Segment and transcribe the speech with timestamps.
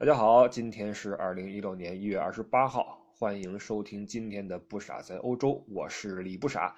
[0.00, 6.74] 大家好，今天是二零一六年一月二十八号，欢迎收听今天的不傻在欧洲，我是李不傻。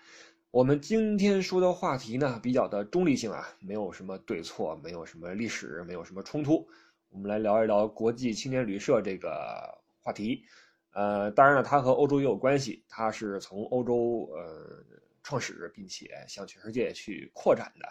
[0.50, 6.68] 我们今天说的话题呢，比较的中立性啊，没有什么对错，没有什么历史，没有什么冲突。
[7.10, 10.44] 我们来聊一聊国际青年旅社这个话题。
[10.90, 14.84] 呃，当然了，它和欧洲也有关系，它是从欧洲呃
[15.22, 17.88] 创始，并且向全世界去扩展的。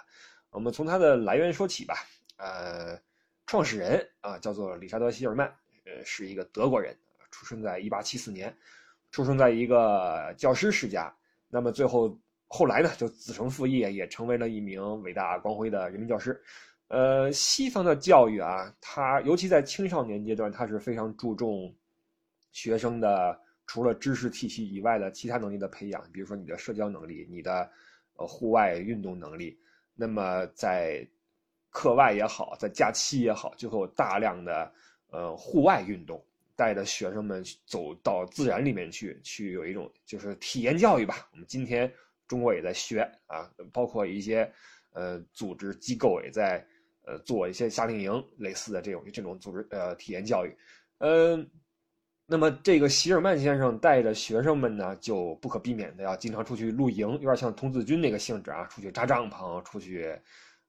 [0.49, 1.95] 我们从它的来源说起吧。
[2.35, 2.99] 呃。
[3.45, 5.47] 创始人啊，叫做理查德·希尔曼，
[5.85, 6.95] 呃，是一个德国人，
[7.31, 8.55] 出生在1874年，
[9.11, 11.13] 出生在一个教师世家。
[11.49, 16.41] 那么最后后来呢，就子承父业，也成为了一名伟大光辉的人民教师。
[16.87, 21.73] 呃，西方的教育啊，他尤其在青少年阶段，他是非常注重
[22.51, 27.69] 学生的除了知识体系以外的其他能力的培养，比如说你的社交能力，你的
[28.17, 29.57] 呃户外运动能力。
[29.95, 31.07] 那么在
[31.71, 34.71] 课外也好，在假期也好，就会有大量的
[35.09, 36.21] 呃户外运动，
[36.53, 41.27] 带着学生们走到自然里面去，去有一种就是体验教育吧。
[41.31, 41.91] 我们今天
[42.27, 44.51] 中国也在学啊，包括一些
[44.91, 46.63] 呃组织机构也在
[47.05, 50.53] 呃做一些夏令营类似的这种这种组织呃体验教育。
[50.97, 51.49] 嗯，
[52.25, 60.13] 那么这个席尔曼先生带着学生们呢，就不可避免的要经常出去露营，有点像童子军那个性质啊，出去扎帐篷，出去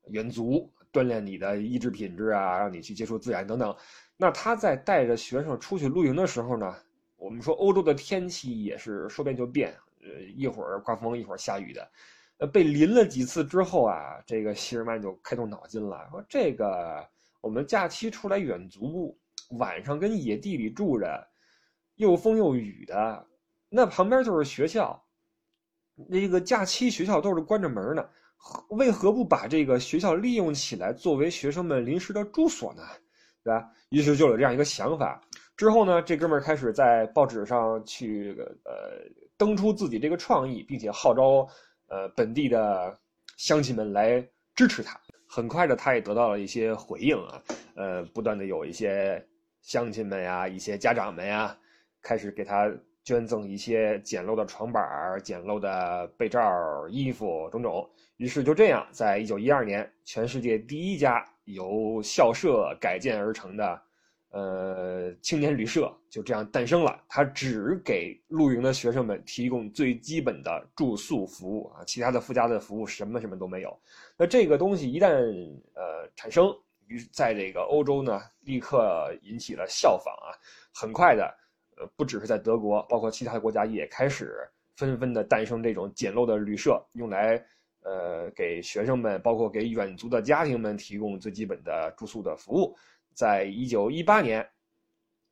[0.07, 0.73] 远足。
[0.93, 3.75] 锻炼你的意志品质啊，让你去接触自然等等。
[4.17, 6.77] 那他在带着学生出去露营的时候呢，
[7.17, 11.91] 我们说欧洲的天气也是说变就变，呃，一会儿刮风，一会儿下雨的。
[12.39, 17.09] 呃，被淋了几次之后啊，这个希尔曼就开动脑筋了，说这个
[17.41, 19.17] 我们假期出来远足，
[19.59, 21.29] 晚上跟野地里住着，
[21.97, 23.27] 又风又雨的，
[23.69, 25.03] 那旁边就是学校，
[25.95, 28.09] 那个假期学校都是关着门呢。
[28.71, 32.83] 为何不把这个学校利用起来，作为学生们临时的住所呢？
[33.45, 33.69] 对吧？
[33.91, 35.21] 于是就有这样一个想法。
[35.57, 38.73] 之后呢，这哥们儿开始在报纸上去呃
[39.37, 41.47] 登出自己这个创意，并且号召
[41.89, 42.97] 呃本地的
[43.37, 44.99] 乡亲们来支持他。
[45.29, 47.43] 很快的，他也得到了一些回应啊，
[47.75, 49.25] 呃，不断的有一些
[49.61, 51.57] 乡亲们呀、一些家长们呀，
[52.01, 52.71] 开始给他
[53.05, 54.83] 捐赠一些简陋的床板、
[55.23, 56.41] 简陋的被罩、
[56.89, 57.89] 衣服种种。
[58.17, 63.83] 于是就这样，在一九一二年，全世界第一家由校舍改建而成的，
[64.31, 67.03] 呃，青年旅社就这样诞生了。
[67.09, 73.77] 它只给露营的学生们提供最基本的住宿服务啊，其他的附加的服务什么什么都没有。
[74.17, 75.11] 那这个东西一旦
[75.75, 76.55] 呃产生，
[76.87, 80.31] 于在这个欧洲呢，立刻引起了效仿啊。
[80.73, 81.35] 很快的，
[81.97, 84.35] 不只是在德国，包括其他国家也开始
[84.77, 87.43] 纷纷的诞生这种简陋的旅社，用来。
[87.85, 92.77] 呃，给学生们，包括给远足的家庭们提供最基本的住宿的服务。
[93.13, 94.49] 在一九一八年，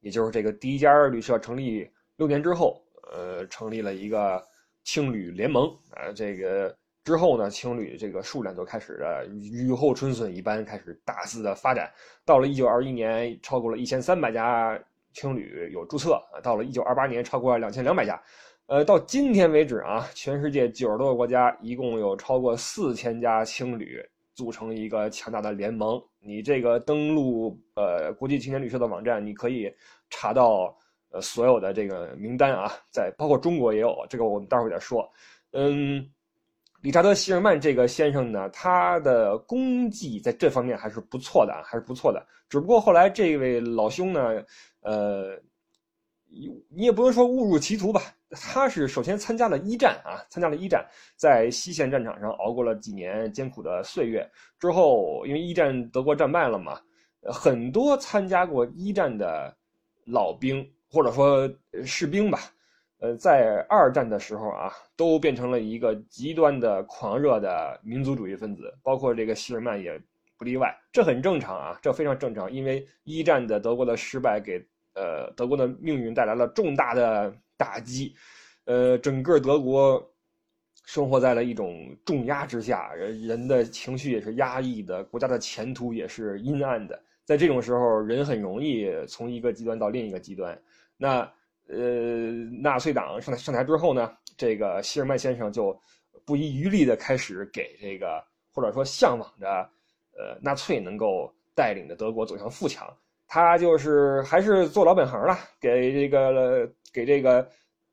[0.01, 2.83] 也就是这个第一家旅社成立六年之后，
[3.13, 4.45] 呃，成立了一个
[4.83, 5.69] 青旅联盟。
[5.93, 11.89] 啊，这个之后呢，青旅这个数量就开始了雨后春笋一般开始大肆的发展。
[12.25, 14.77] 到了一九二一年，超过了一千三百家
[15.13, 16.21] 青旅有注册。
[16.43, 18.21] 到了一九二八年，超过两千两百家。
[18.67, 24.01] 呃，到今天为止啊，全世界九十多个国家，一共有超过四千家青旅
[24.33, 26.01] 组成一个强大的联盟。
[26.21, 29.75] 你这个登录呃国际青年旅社的网站，你可以
[30.09, 30.73] 查到
[31.11, 35.11] 呃所有的这个名单啊，在包括中国也有，这个我们待会儿再说。
[35.53, 36.09] 嗯，
[36.83, 42.27] 理查德·希尔曼这个先生呢，他的功绩在这方面还是不错的，还是不错的。
[42.49, 44.43] 只不过后来这位老兄呢，
[44.81, 45.39] 呃，
[46.71, 48.01] 你也不能说误入歧途吧。
[48.31, 50.87] 他是首先参加了一战啊，参加了一战，
[51.17, 54.27] 在西线战场上熬过了几年艰苦的岁月
[54.59, 56.81] 之后，因为一战德国战败了嘛，
[57.25, 59.55] 很多参加过一战的
[60.07, 61.51] 老兵或者说
[61.85, 62.41] 士兵吧，
[63.01, 70.01] 呃，在二战的时候啊，都变成了一个极端的狂热的民族主义分子，包括这个希尔曼也
[70.39, 77.35] 不例外，这很正常啊，这非常正常，因为一战的德国的失败给呃德国的命运带来了重大的。
[77.61, 78.15] 打击，
[78.65, 80.03] 呃，整个德国
[80.87, 86.99] 生活在了一种重压之下，人人的情绪也是压抑的，国家的前途也是阴暗的。
[87.23, 90.59] 在这种时候，人很容易从一个极端到另一个极端。
[90.97, 91.31] 那，
[91.73, 95.79] 呃，纳粹党上台上台之后呢，这个希尔曼先生就
[96.27, 98.23] 不遗余力的开始给这个
[98.53, 99.47] 或者说向往着，
[100.19, 102.93] 呃，纳粹能够带领着德国走向富强。
[103.33, 107.49] 他就是还是做老本行了，给这个给这个，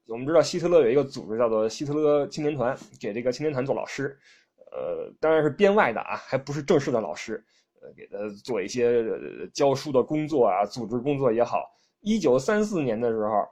[0.07, 4.17] 我们知道希特勒有一个组织叫做希特勒青年团，给这个青年团做老师，
[4.71, 7.43] 呃，当然是编外的啊，还不是正式的老师，
[7.79, 9.05] 呃，给他做一些
[9.53, 11.69] 教书的工作啊，组织工作也好。
[12.01, 13.47] 一九三四年的时候，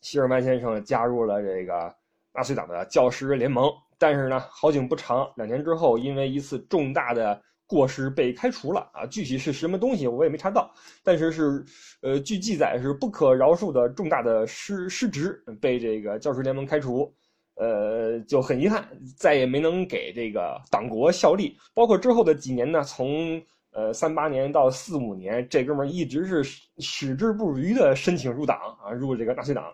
[0.00, 1.94] 希尔曼先生加入了这个
[2.34, 9.04] 纳粹党的教师联盟，但是呢，好景不长，两年之后，因为一次重大的过失被开除了啊。
[9.06, 10.72] 具体是什么东西我也没查到，
[11.02, 11.64] 但是是，
[12.02, 17.12] 呃，据记载是不可饶恕的重大的失失职，被这个教师联盟开除。
[17.60, 21.58] 呃，就很遗憾，再也没能给这个党国效力。
[21.74, 23.42] 包括之后的几年呢，从
[23.72, 26.42] 呃三八年到四五年，这哥们儿一直是
[26.78, 29.64] 矢志不渝的申请入党啊，入这个纳粹党。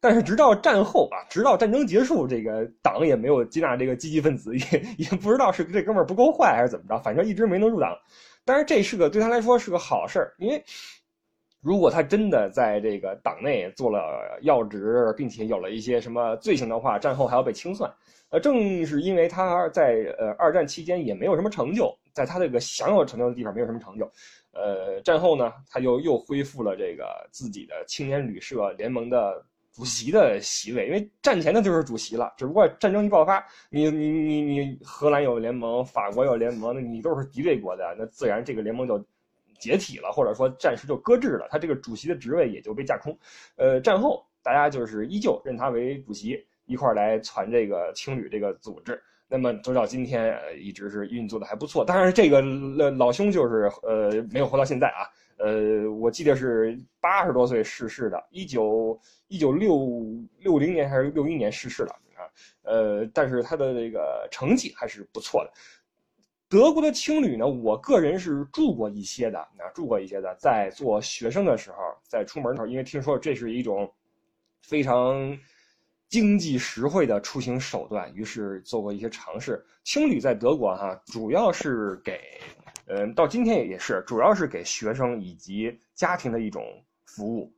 [0.00, 7.96] 但是直到战后啊，直到战争结束，这个党也没有接纳这个积极分子，也也不知道是这哥们儿不够坏还是怎么着，反正一直没能入党。
[8.44, 10.64] 但是这是个对他来说是个好事儿，因为。
[11.60, 17.92] 如果他真的在这个党内做了要职，并且有了一些什么罪行的话，战后还要被清算。
[18.30, 24.10] 呃，正是因为他在呃二战期间也没有什么成就，在他这个享有成就的地方没有什么成就，
[24.50, 39.02] 呃，战后呢，他又又恢复了这个自己的青年旅社联盟的主席的席位，因为战前的就是主席了，只不过战争一爆发，你你你你荷兰有联盟，法国有联盟，那你都是敌对国的，那自然这个联盟就。
[39.60, 43.18] 解体了，或者说暂时就搁置了，他这个主席的职位也就被架空。
[43.56, 49.02] 呃，战后大家就是依旧认他为主席，一块儿来传这个青旅这个组织。
[49.28, 51.84] 那么直到今天，呃，一直是运作的还不错。
[51.84, 55.04] 当然，这个老兄就是呃没有活到现在啊。
[55.36, 58.98] 呃，我记得是八十多岁逝世的，一九
[59.28, 60.02] 一九六
[60.38, 62.26] 六零年还是六一年逝世的啊。
[62.62, 65.52] 呃，但是他的这个成绩还是不错的。
[66.48, 73.88] 德国的青旅呢，我个人是住过一些的，啊，住过一些的，在做学生的时候，在出门的时候，因为听说这是一种
[74.62, 75.38] 非常
[76.08, 79.64] 经济实惠的出行手段，于是做过一些尝试。
[79.84, 82.20] 青旅在德国哈，主要是给，
[82.86, 86.64] 嗯，到今天也是，主要是给学生以及家庭的一种
[87.04, 87.52] 服务。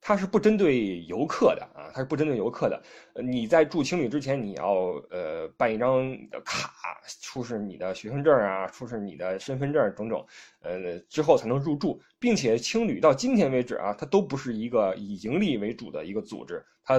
[0.00, 2.82] 它是不针对游客的啊，它是不针对游客的。
[3.22, 4.74] 你在住青旅之前，你要
[5.10, 10.26] 呃办一张卡，出示你的学生证啊，出示你的身份证种种，
[10.62, 12.00] 呃之后才能入住。
[12.18, 16.98] 并且青旅到今天为止啊，它都不是一个以盈利为主的一个组织，它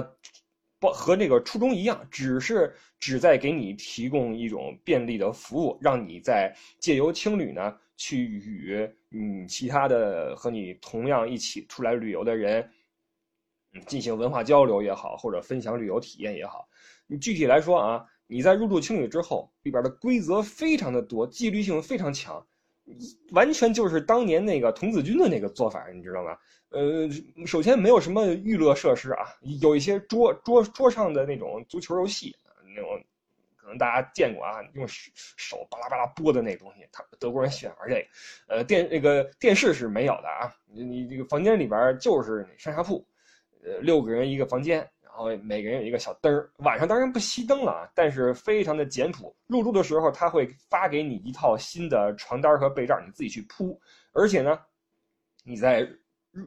[0.78, 12.68] 不和这个初衷一样，只是只在给你提供一种便利的服务，让你在借由青旅呢去与嗯其他的和你同样一起出来旅游的人。
[13.86, 16.68] 进行文化交流也好，或者分享旅游体验也好，
[17.06, 22.44] 你具体来说啊，你在入住青旅之后，里边的规则非常的多，纪律性非常强，
[23.32, 26.36] 完全就是当年那个童子军的那个做法，你知道吗？
[26.68, 27.08] 呃，
[27.46, 29.26] 首先没有什么娱乐设施啊，
[29.60, 32.34] 有一些桌桌桌上的那种足球游戏，
[32.74, 33.02] 那种
[33.56, 38.06] 可能大家见过啊，用手巴拉巴拉拨的那东西，他德国人喜欢玩这个。
[38.48, 43.06] 呃，电那个电视是没有的啊，你你这个房间里边就是上下铺。
[43.64, 46.50] 呃，六个人一个房间，然后每个人有一个小灯儿。
[46.58, 49.34] 晚上当然不熄灯了啊，但是非常的简朴。
[49.46, 53.80] 入住的时候，他会发给你一套新的床单和被罩，你自己去铺。
[54.12, 54.58] 而且呢，
[55.44, 55.88] 你在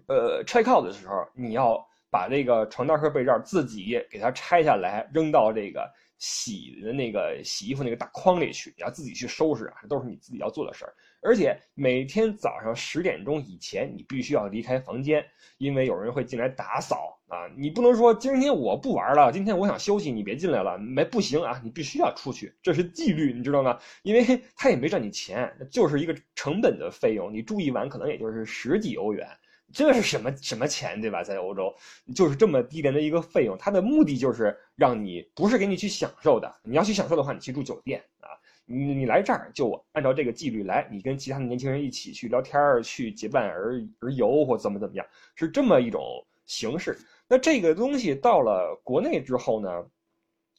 [0.07, 1.79] 呃拆靠的时候，你要
[2.09, 10.93] 把这个床单和被罩自己给它拆下来，扔到这个洗的那个洗衣服那个大筐里去，你要自己去收拾啊，这都是你自己要做的事儿。
[11.25, 15.25] 而且每天早上十点钟以前，你必须要离开房间，
[15.57, 17.49] 因为有人会进来打扫啊。
[17.57, 23.79] 你不能说今天我不玩了，今天我想休息，你别进来了，没不行啊，你必须要出去，这是纪律，你知道吗？
[24.03, 27.33] 因为他也没赚你钱，就是一个成本的费用。
[27.33, 29.27] 你住一晚可能也就是十几欧元，
[29.73, 31.23] 这是什么什么钱，对吧？
[31.23, 31.73] 在欧洲
[32.15, 38.29] 就是这么低廉的一个费用，它的目的就是让你不是给你去享受的，你要去享受的话，你去住酒店啊。
[38.65, 45.05] 你你来这儿就按照这个纪律来，你跟其他的年轻人一起去聊天儿，去结伴而而游或怎么怎么样，
[45.35, 46.01] 是这么一种
[46.45, 46.97] 形式。
[47.27, 49.69] 那这个东西到了国内之后呢，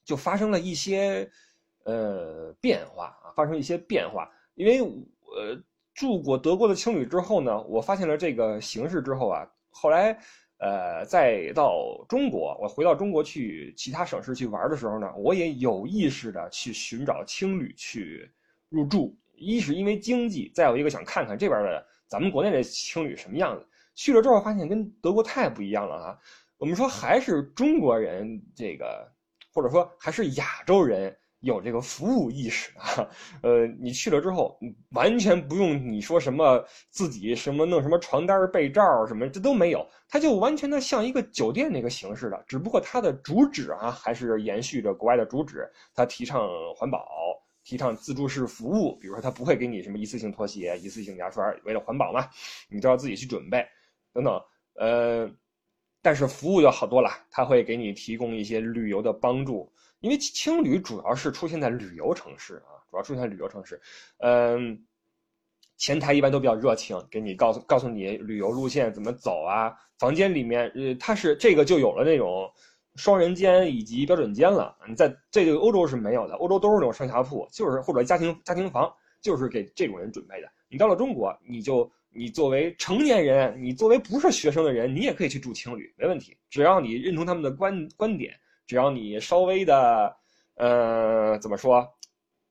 [0.05, 1.29] 就发生了一些
[1.85, 4.31] 呃变化啊，发生一些变化。
[4.55, 5.61] 因为呃
[5.95, 10.19] 住过德国的青旅之后呢，我发现了这个形式之后啊，后来。
[10.59, 18.31] 呃，再到中国，我回到中国去其他省市去玩的时候呢，我也有意识的去寻找青旅去
[18.69, 19.15] 入住。
[19.35, 23.67] 一是因为经济，再有一个想看看这边的咱们国内的青旅什么样子。
[23.95, 26.19] 去了之后发现跟德国太不一样了啊！
[26.57, 29.07] 我们说还是中国人这个，
[29.53, 31.15] 或者说还是亚洲人。
[31.41, 33.09] 有这个服务意识啊，
[33.43, 34.59] 呃，你去了之后，
[34.91, 47.07] 完全不用你说什么自己什么弄什么床单被罩什么，这都没有，它就完全的像一个酒店那个形式的，只不过它的主旨啊，还是延续着国外的主旨，它提倡环保，
[47.65, 52.29] 提倡自助式服务，比如说他不会给你什么一次性拖鞋、一次性牙刷，为了环保嘛，
[52.71, 53.65] 你都要自己去准备
[54.13, 54.41] 等等。
[54.75, 55.31] 呃，
[56.03, 59.73] 但是服务就好多了，他会给你提供一些旅游的帮助，
[60.07, 63.81] 因为青旅主要是出现在旅游城市啊，主要出现在旅游城市。
[64.19, 64.81] 嗯，
[65.77, 69.75] 前台一般都比较热情，给你告诉告诉你旅游路线怎么走啊。
[69.99, 72.49] 房间里面，呃，它是这个就有了那种。
[72.95, 80.49] 双人间以及标准间了，你在这个欧洲是没有的，欧洲都是那种上下铺，就是或者家庭家庭房，就是给这种人准备的。
[80.71, 88.35] 你到了中国，你就你作为成年人，你作为不是学生的人，你也可以去住青旅，没问题，只要你认同他们的观观点，
[88.67, 90.17] 只要你稍微的，
[90.55, 91.89] 呃，怎么说，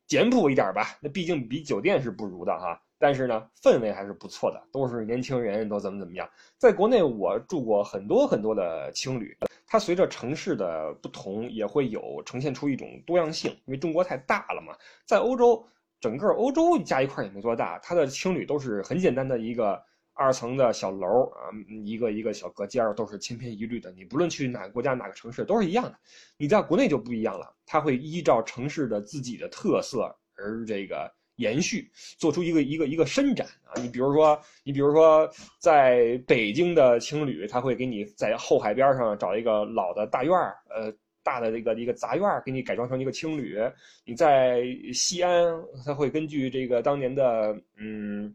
[0.07, 2.81] 简朴一点吧，那毕竟比酒店是不如的哈。
[2.97, 6.27] 但是呢，氛围还是不错的，都是年轻人，都怎么怎么样。
[6.57, 13.51] 在国内，我住过很多很多的青旅，它随着城市的不同，也会有呈现出一种多样性。
[13.65, 14.73] 因为中国太大了嘛，
[15.05, 15.63] 在欧洲，
[15.99, 19.83] 整个欧洲加一块也没多大，它的青旅都是很简单的一个
[20.15, 21.53] 二层的小楼啊，
[21.83, 23.91] 一个一个小隔间都是千篇一律的。
[23.91, 25.95] 你不论去哪个国家哪个城市都是一样的。
[26.37, 31.13] 你在国内就不一样了，它会依照城市的自己的特色而这个。
[31.37, 33.73] 延续做出一个一个一个伸展啊！
[33.81, 35.29] 你比如说，你比如说，
[35.59, 40.89] 在北京的青旅，他会给你在后海边上找一个老的大院儿，呃，
[41.25, 43.59] 大的这个一个杂院儿，给你改装成一个青旅。
[44.05, 48.33] 你在西安，他会根据这个当年的，嗯，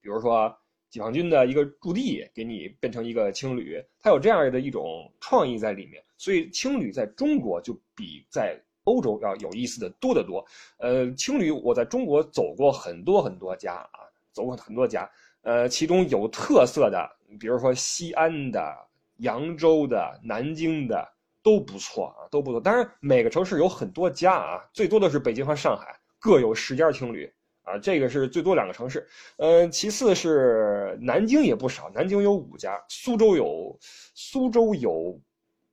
[0.00, 0.50] 比如说
[0.90, 3.82] 解放军的一个驻地，给你变成一个青旅。
[4.00, 8.60] 它有这样的一种创意在里面，所以青旅在中国就比在。
[8.84, 10.42] 欧洲要有意思的多得多，
[10.78, 14.00] 呃，青旅我在中国走过很多很多家啊，
[14.32, 15.06] 走过很多家，
[15.42, 17.06] 呃，其中有特色的，
[17.38, 18.74] 比如说西安的、
[19.18, 21.06] 扬州的、南京的
[21.42, 22.58] 都不错啊，都不错。
[22.58, 27.30] 当然每个城市有很多家啊，最多的是北京和上海，各有十家青旅
[27.68, 29.06] 啊，这个是最多两个城市。
[29.36, 33.78] 呃，其次是南京也不少，南京有五家，苏州有，
[34.14, 35.20] 苏州有。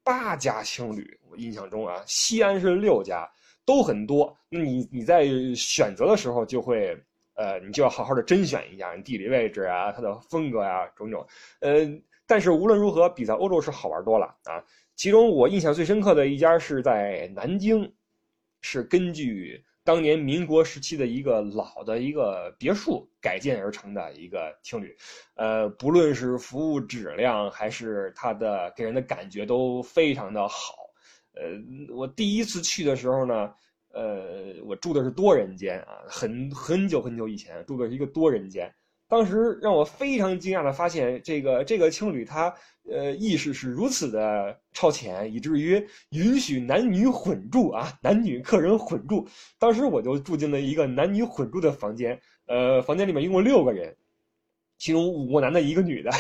[0.08, 3.28] 八家青旅，我印象中啊，西安是六家，
[3.66, 4.38] 都很多。
[4.50, 5.25] 那你你在
[5.56, 6.96] 选择的时候就会，
[7.34, 11.25] 呃，你就要好好的甄选一下，你地理位置啊，它的风格啊，种种。
[11.60, 11.92] 呃，
[12.28, 14.64] 但是无论如何，比在欧洲是好玩多了啊。
[14.96, 17.92] 其中我印象最深刻的一家是在南京，
[18.62, 19.66] 是根据。
[19.86, 24.98] 当年民国时期的一个老的一个别墅改建而成的一个青旅，
[25.36, 30.74] 呃，不论是服务质量还是它的给人的感觉都非常的好。
[31.34, 33.54] 呃，我第一次去的时候呢，
[33.94, 38.74] 呃，我住的是多人间啊，很很久很久以前住的是一个多人间。
[39.15, 42.53] 当时让我非常惊讶的发现，这个这个青旅他，
[42.91, 49.25] 呃，意识是如此的超前，以至于允许男女混住啊，男女客人混住。
[49.57, 53.95] 当时我就住进了一个男女混住的房间，呃，房间里面一共六个人，
[54.77, 56.12] 其中五个男的，一个女的。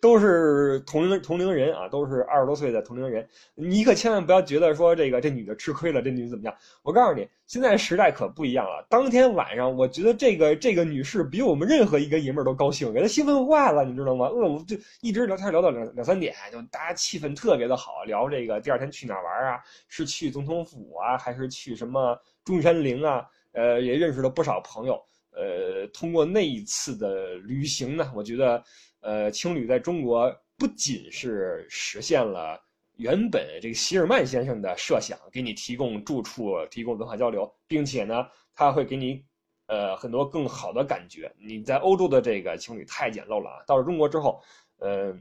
[0.00, 3.26] 都是同龄同龄人啊，都是二十多岁的同龄人。
[3.54, 6.54] 你可千万不要觉得说这个这女的吃亏了，这女的怎么样？
[6.82, 8.86] 我告诉你，现在时代可不一样了。
[8.88, 14.26] 当天晚上，我觉得这个这个女士比我们任何一个爷们儿都高兴，给她兴奋坏了，你知道吗？
[14.26, 19.60] 呃，我就一直聊天聊到两两三点，就大家气氛特别的好，聊这个第二天去哪玩啊？
[19.88, 23.26] 是去总统府啊，还是去什么中山陵啊？
[23.52, 24.94] 呃，也认识了不少朋友。
[25.30, 28.62] 呃，通过那一次的旅行呢，我觉得。
[29.08, 32.60] 呃，青旅在中国不仅是实现了
[32.96, 39.24] 原本这个希尔曼先生的设想，给你提供住处、提供文化交流，并且呢，他会给你
[39.66, 41.32] 呃很多更好的感觉。
[41.38, 44.42] 你在欧洲的这个青旅太简陋了啊，到了中国之后，
[44.76, 45.16] 呃，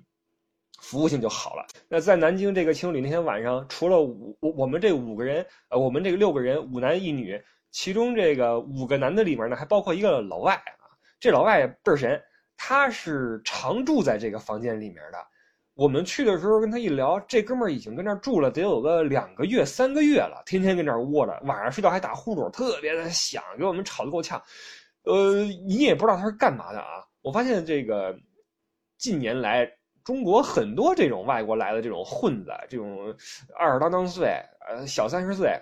[0.82, 1.66] 服务性就好了。
[1.88, 7.42] 那在南京这个青旅那天晚上，除了五我我们这五个人，呃，我们这个六个人，五男一女，
[7.72, 10.92] 其中这个五个男的里面呢，还包括一个老外啊，
[11.22, 12.22] 这老外倍儿神。
[12.58, 15.18] 他是常住在这个房间里面的。
[15.76, 24.42] 我们去的时候跟他一聊，这哥们儿已经跟那儿住了得有个两个月、三个月了，天天跟那儿窝着，晚上睡觉还打呼噜，特别的响，给我们吵得够呛。
[25.04, 27.06] 呃，你也不知道他是干嘛的啊。
[27.22, 28.18] 我发现这个
[28.98, 29.72] 近年来
[30.04, 33.16] 中国很多这种外国来的这种混子，这种
[33.56, 34.30] 二十当当岁，
[34.68, 35.56] 呃，小三十岁，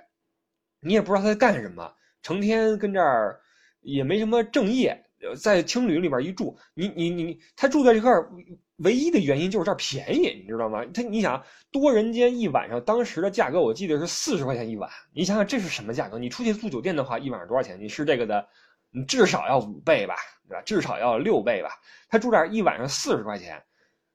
[0.80, 3.38] 你也不知道他在干什么，成天跟这儿
[3.82, 5.05] 也没什么正业。
[5.42, 8.30] 在青旅里边一住，你你你，他住在这块儿，
[8.78, 10.86] 唯一的原因就是这儿便宜，你知道吗？
[10.94, 11.42] 他你想
[11.72, 16.20] 多人间一晚上，当时的价格我记得是四十块钱一晚，你想想这是什么价格？
[16.20, 17.80] 你出去住酒店的话，一晚上多少钱？
[17.80, 18.46] 你是这个的，
[18.92, 20.16] 你至少要五倍吧，
[20.48, 20.62] 对吧？
[20.64, 21.70] 至少要六倍吧。
[22.10, 23.62] 他住这儿一晚上四十块钱，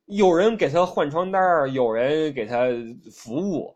[0.06, 2.66] 有人给他换床单有人给他
[3.12, 3.74] 服务，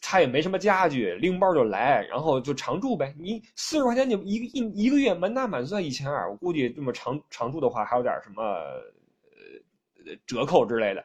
[0.00, 3.14] 他也没什么家具，拎包就来，然后就常住呗。
[3.18, 11.04] 你四十块钱就一个一一个月满打满算一千二，我估计这么常常住的话还有点什么呃折扣之类的。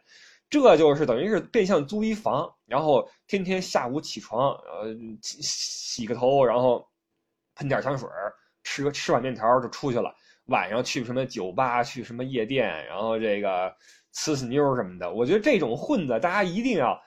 [0.49, 6.87] 这就是等于是变相租一房，然后天天下午起床，呃洗洗个头，然后
[7.55, 8.07] 喷点香水，
[8.63, 10.13] 吃个吃碗面条就出去了。
[10.47, 13.69] 晚上去什么酒吧，去什么夜店，然后这个
[14.13, 15.11] 呲呲妞什么的。
[15.11, 17.01] 我觉得这种混子，大家一定要。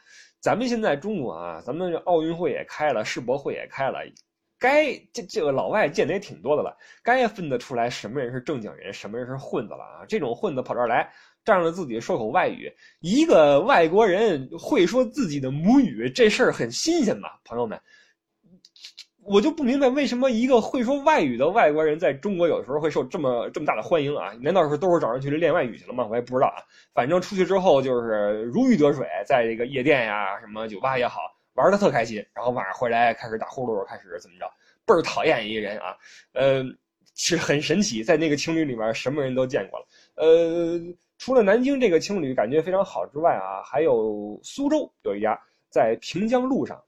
[0.46, 3.98] 咱们现在中国啊，咱们奥运会也开了，世博会也开了，
[4.60, 6.72] 该这这个老外见的也挺多的了，
[7.02, 10.06] 该分得出来什么人是正经人，什么人是混子了啊！
[10.08, 11.12] 这种混子跑这儿来，
[11.44, 17.76] 仗着自己说口外语，一个外国人会说自己的母语，这事儿很新鲜吧，朋友们？
[19.28, 24.32] 我就不明白为什么一个会说外语的外国人在中国有的时候会受这么这么大的欢迎啊？
[24.40, 26.06] 难道是都是找人去练外语去了吗？
[26.06, 26.62] 我也不知道啊。
[26.94, 31.20] 反正出去之后就是如鱼得水，在这个夜店呀、什么酒吧也好，
[31.54, 32.24] 玩的特开心。
[32.34, 34.46] 然后晚上回来开始打呼噜，开始怎么着，
[34.84, 35.96] 倍儿讨厌一个人啊。
[36.32, 36.62] 呃，
[37.14, 39.86] 是很神奇，在那个青旅里面什么人都见过了。
[40.14, 40.78] 呃，
[41.18, 45.36] 除了南京这个青旅感觉非常好之外啊，还有苏州有一家
[45.68, 46.80] 在平江路上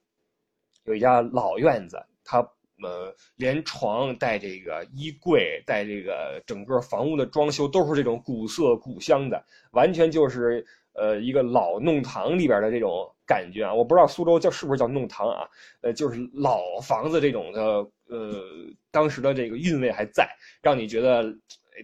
[0.84, 2.00] 有一家老院子。
[2.28, 2.46] 它
[2.80, 9.42] 呃，连床带这个衣柜，带这个整个房屋的装修都是这种古色古香的，
[9.72, 13.74] 完全就是呃一个老弄堂里边的这种感觉啊！
[13.74, 15.48] 我不知道苏州叫是不是叫弄堂啊？
[15.80, 17.60] 呃，就是老房子这种的，
[18.06, 18.44] 呃，
[18.92, 20.28] 当时的这个韵味还在，
[20.62, 21.34] 让你觉得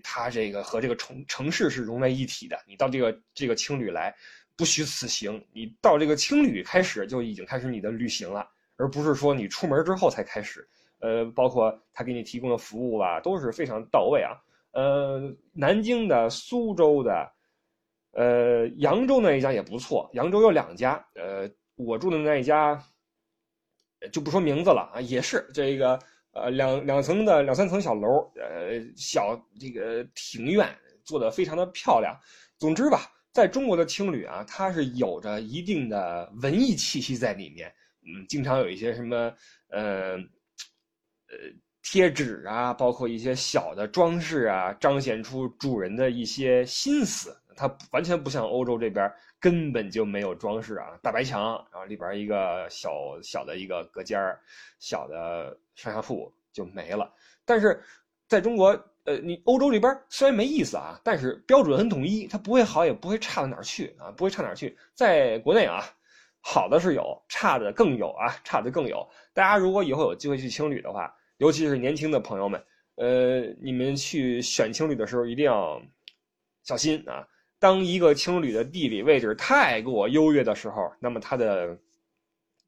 [0.04, 2.56] 它这个和这个城城市是融为一体的。
[2.68, 4.14] 你到这个这个青旅来，
[4.56, 8.48] 不虚此行，你到这个青旅开始就已经开始你的旅行了。
[8.76, 14.33] 而不是说你出门之后才开始，呃，包括他给你提供的服务吧，都是非常到位啊。
[14.73, 17.33] 呃，南京的、苏州的，
[18.12, 20.11] 呃，扬州那一家也不错。
[20.14, 22.83] 扬州有两家，呃，我住的那一家
[24.11, 25.97] 就不说名字了啊，也是这个
[26.33, 30.69] 呃两两层的两三层小楼，呃，小这个庭院
[31.04, 32.19] 做的非常的漂亮。
[32.59, 37.72] 总之吧，在中国的青旅啊，它是有着一定的文艺气息在里面。
[38.07, 39.17] 嗯，经常有一些什么，
[39.69, 40.17] 呃，
[41.29, 41.38] 呃，
[41.83, 47.37] 贴纸啊，包括一些小的装饰啊，彰显出主人的一些心思。
[47.57, 52.90] 它完全不像欧洲这边，根本就没有装饰啊，大白墙，然后里边一个小
[53.23, 54.21] 小的一个隔间
[54.81, 57.11] 小的上下铺就没了。
[57.45, 57.81] 但是
[58.29, 58.69] 在中国，
[59.05, 64.77] 呃，你欧洲这边虽然没意思啊，但是标准很统一，它不会好，也不会差到哪儿去啊，不会差哪儿去。
[64.95, 65.85] 在国内啊。
[66.46, 69.09] 好的是有，差的更有啊，差的更有。
[69.33, 72.62] 大家如果以后有机会去青旅的话，尤其是年轻的朋友们，
[72.96, 75.80] 呃，你们去选青旅的时候一定要
[76.62, 77.26] 小心啊。
[77.59, 81.74] 当一个青旅的地理位置太过优越的时候，那么它的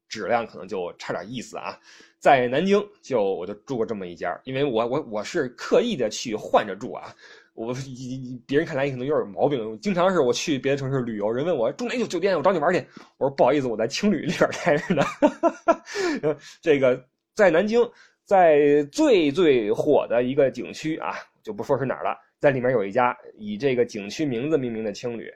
[0.09, 1.79] 质量可能就差点意思啊。
[2.17, 7.13] 在南京就我就住过这么一家，因为我我我是刻意的去换着住啊。
[7.57, 7.73] 我
[8.45, 12.79] 别人看来可能有点毛病，经常是我去别的城市旅游，人问我住哪酒酒店，我找你玩去。
[13.17, 15.03] 我说不好意思，我在青旅里边待着呢。
[16.61, 17.81] 这个在南京，
[18.25, 25.33] 在最最火的一个景区啊，就不说是哪儿了，在里面有一家以这个景区名字命名的青旅，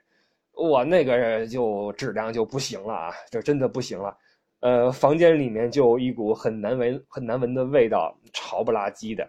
[0.70, 4.16] 哇，那个就质量就不行了啊，就真的不行了。
[4.60, 9.28] 呃，房间里面就一股很难闻、很难闻的味道，潮不拉几的，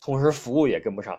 [0.00, 1.16] 同时服务也跟不上。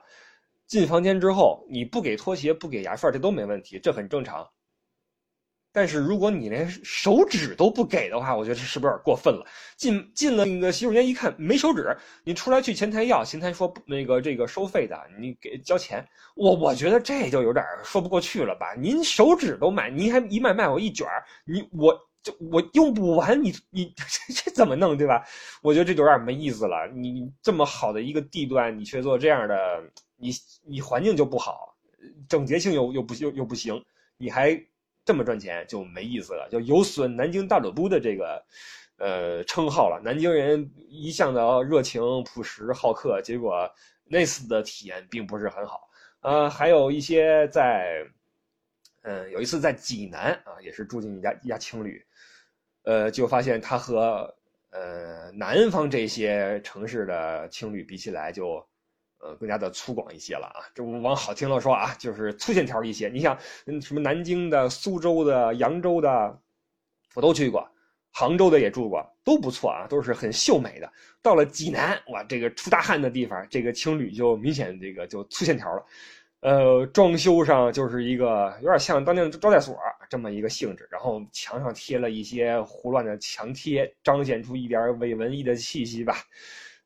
[0.72, 4.48] 进房间之后，你不给拖鞋、不给牙刷，这都没问题，这很正常。
[5.74, 9.46] 但是如果你连手纸都不给的话，我觉得是不是有点过分了？
[9.76, 16.08] 进进了那个洗手间一看没手纸，你出来去前台要，前台说那个这个收费的，你给交钱。
[16.38, 18.74] 我我觉得这就有点说不过去了吧？
[18.78, 21.06] 您手纸都卖，您还一卖卖我一卷
[21.46, 23.94] 你我就我用不完，你你
[24.28, 25.22] 这这怎么弄对吧？
[25.62, 26.88] 我觉得这就有点没意思了。
[26.96, 29.84] 你这么好的一个地段，你却做这样的。
[30.22, 30.32] 你
[30.64, 31.76] 你环境就不好，
[32.30, 33.84] 整洁性又又不又又不行，
[34.18, 34.56] 你还
[35.04, 38.46] 这么赚钱就没意思了，就有损南京大首都的这个
[38.98, 40.00] 呃称号了。
[40.06, 43.68] 南京人一向的热情朴实好客，结果
[44.06, 45.90] 那次的体验并不是很好。
[46.20, 48.06] 呃，还有一些在，
[49.02, 52.00] 嗯，有一次在济南啊，也是住进一家一家青旅，
[52.84, 54.32] 呃，就发现它和
[54.70, 58.64] 呃南方这些城市的青旅比起来就。
[59.22, 63.08] 呃，更加的粗犷一些了啊，这往好听了说啊，就是粗线条一些。
[63.08, 66.40] 你想，嗯，什么南京的、苏州的、扬州的，
[67.14, 67.68] 我都去过，
[68.12, 70.92] 杭州的也住过，都不错啊，都是很秀美的。
[71.22, 75.86] 到了济南，哇，这个出大汗的地方，这个青旅就明显这个就粗线条了。
[76.40, 79.78] 呃，装修上就是一个有点像当年的招待所，
[80.10, 80.88] 这么一个性质。
[80.90, 86.16] 然后墙上贴了一些胡乱的墙贴，彰显出一点伪文艺的气息吧。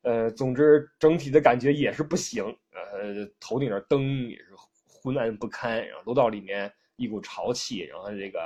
[0.06, 2.46] 呃，总之整体的感觉也是不行。
[2.72, 4.52] 呃，头顶的灯也是
[4.88, 8.40] 昏暗不堪，然后楼道里面一股潮气，然后这个。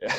[0.00, 0.08] 呃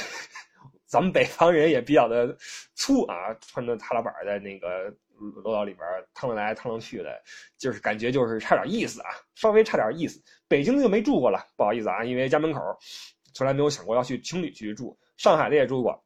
[0.92, 2.36] 咱们北方人也比较的
[2.76, 4.94] 粗啊，穿着踏拉板在那个
[5.42, 7.24] 楼道里边趟来来趟去的，
[7.58, 10.22] 就是感觉就是差点意思啊，稍微差点意思。
[10.50, 12.60] 北京的就没住过了，不好意思啊，因为家门口
[13.34, 15.00] 从来没有想过要去青旅去住。
[15.16, 15.98] 上海的也住过，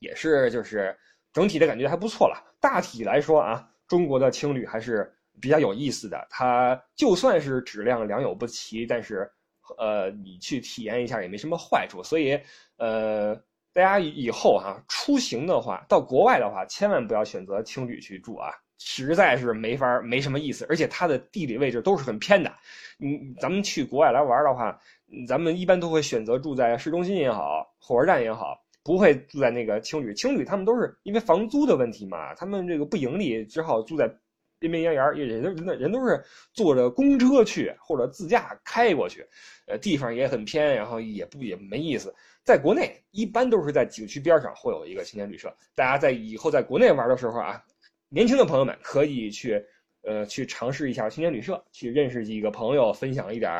[0.00, 0.94] 也是就是
[1.32, 2.54] 整体的感觉还不错了。
[2.60, 6.26] 大体来说啊，中国的青旅还是比较有意思的。
[6.30, 9.30] 它就算是质量良莠不齐，但是。
[9.78, 12.38] 呃，你去体验一下也没什么坏处，所以，
[12.76, 13.34] 呃，
[13.72, 22.52] 大家以后哈出行的话，到国外的话，千万不要选择青旅去住啊，实在是没法没什么意思，而且它的地理位置都是很偏的。
[22.98, 24.78] 嗯，咱们去国外来玩的话，
[25.26, 30.14] 咱们一般都会选择住在市中心也好，火车站也好，不会住在那个青旅。
[30.14, 34.12] 青旅他们都是因为房租的问题嘛，他们这个不盈利，只好住在。
[34.58, 39.26] 边边沿沿，人人人人都是坐着公车去或者自驾开过去，
[39.66, 42.14] 呃，地方也很偏，然后也不也没意思。
[42.44, 47.60] 在国内一般都是在景区边上会有一个青年旅社，大家在以后在国内玩的时候啊，
[48.08, 49.60] 年轻的朋友们可以去，
[50.02, 53.50] 呃，去尝试一下青年旅社，去认识几个朋友，分享一点，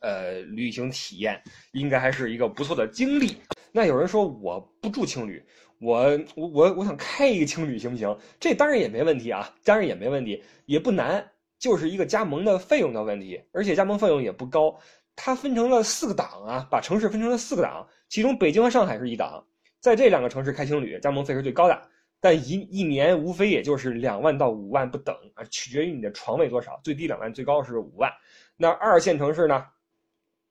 [0.00, 1.38] 呃，旅行体验，
[1.72, 3.36] 应该还是一个不错的经历。
[3.76, 5.44] 那有人说我不住青旅。
[5.80, 8.16] 我我我我想开一个青旅行不行？
[8.38, 14.78] 这当然也没问题啊，当然也没问题，也不难，就是一个加盟的费用的问题，而且加盟费用也不高。
[15.16, 19.44] 它分成了四个档啊，把城市分成了四个档，其中北京和上海是一档，
[19.80, 21.82] 在这两个城市开青旅，加盟费是最高的，
[22.20, 28.10] 但一一年无非也就是两万到五万不等啊，取决于你的床位多少，最低两万，最高是五万。
[28.56, 29.66] 那二线城市呢，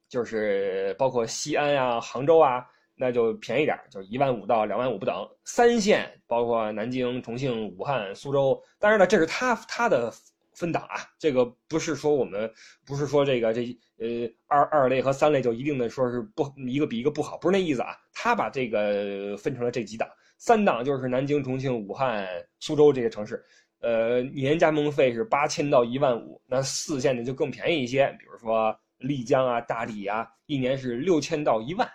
[0.09, 2.67] 就是包括西安呀、杭州啊。
[3.03, 5.13] 那就便宜点就一万五到两万五不等。
[5.43, 10.09] 三线包括南京、重庆、武汉、苏州，当然了，这是它它的
[10.53, 11.01] 分档啊。
[11.19, 12.49] 这个不是说我们
[12.85, 14.07] 不是说这个这呃
[14.47, 17.89] 二二类和三类就一定的说是不一个比一个不好，不是那意思啊。
[18.13, 22.25] 他把这个分成了这几档，三档就是南京、重庆、武汉、
[22.61, 23.43] 苏州这些城市，
[23.81, 26.41] 呃，年加盟费是八千到一万五。
[26.47, 31.85] 那四线的就更便宜一些，比如说丽江啊、大理啊，一年是六千到一万。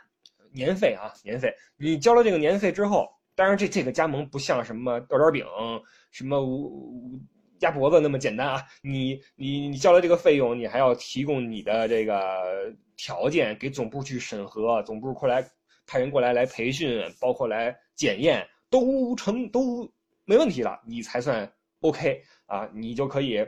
[0.59, 5.47] 年费啊，年费，你交了这个年费之后，当然这这个加盟不像什么豆点饼、
[6.11, 6.37] 什么
[7.61, 8.61] 鸭脖子那么简单啊。
[8.83, 15.49] 你你你交了这个费用，你还要提供你的这个条件给总部去审核，总部过来
[15.87, 19.89] 派人过来来培训，包括来检验，都成都
[20.25, 21.49] 没问题了，你才算
[21.83, 23.47] OK 啊，你就可以。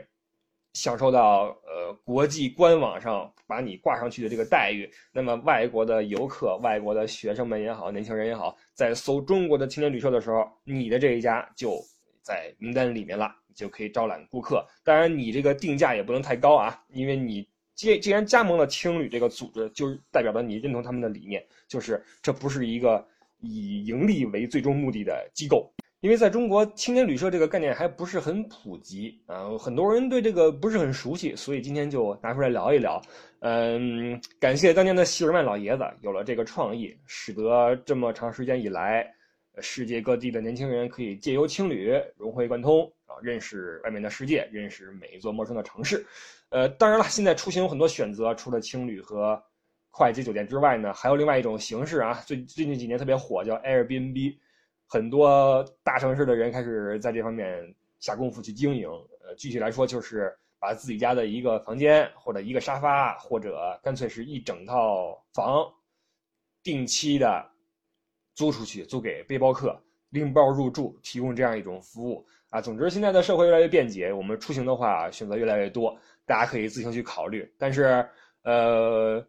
[0.73, 11.77] 享受到呃国际官网上把你挂上去的这个待遇，那么外国的游客、外国的学生们也好，年轻人也好，在搜中国的青年旅社的时候，你的这一家就
[12.21, 14.65] 在名单里面了，就可以招揽顾客。
[14.83, 23.05] 当然，你这个定价也不能太高啊，因为你既既然加盟了青旅这个组织，就代表了你认同他们的理念，就是这不是一个
[23.39, 25.69] 以盈利为最终目的的机构。
[26.01, 32.99] 因为在中国，青年旅社这个概念还不是很普及啊，很多人对这个不是很熟悉，所以今天就拿出来聊一聊。
[33.41, 39.07] 嗯，感谢当年的希尔曼老爷子有了这个创意，使得这么长时间以来，
[39.59, 46.03] 世界各地的年轻人可以借由青旅融会贯通啊，认识外面的世界，认识每一座陌生的城市。
[46.49, 49.39] 呃，当然了，现在出行有很多选择，除了青旅和
[49.91, 54.35] 快捷酒店之外呢，还有另外一种形式啊，最最近几年特别火，叫 Airbnb。
[54.91, 57.63] 很多大城市的人开始在这方面
[58.01, 58.89] 下功夫去经营。
[59.21, 65.65] 呃，具体来说就是把自己家的一个房间或者一个沙发，或者干脆是一整套房，
[66.61, 67.41] 定期的
[68.35, 72.59] 租出去，租给背包客，拎包入住，提供这样一种服务啊。
[72.59, 77.49] 总之，现在的社会越来越便捷，我们出行的话选择越来越多，大家可以自行去考虑。
[77.57, 78.05] 但是，
[78.43, 79.25] 呃，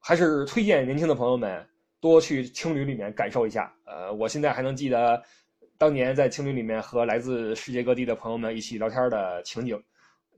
[0.00, 1.64] 还是推荐年轻的朋友们。
[2.06, 5.22] 多去青旅里面感受一下，呃，我现在还能记得
[5.78, 9.82] 当年在青旅里面和来自世界各地的朋友们一起聊天的情景，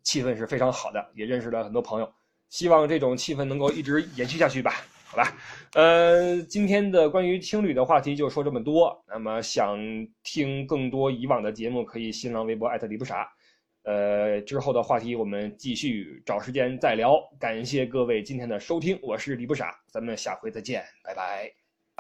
[0.03, 2.13] 气氛是非常好的，也认识了很多朋友。
[2.49, 4.73] 希望这种气氛能够一直延续下去吧，
[5.05, 5.37] 好吧？
[5.75, 9.05] 呃，今天的关于青旅的话题就说这么多。
[9.07, 9.79] 那么想
[10.23, 13.29] 听更多以往的节目，可以新浪微博艾特李不傻。
[13.85, 17.19] 呃，之后的话题我们继续找时间再聊。
[17.39, 21.58] 感谢各位今天的收听，我是李不傻，咱们下回再见，拜拜。